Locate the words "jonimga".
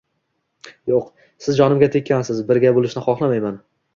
1.59-1.91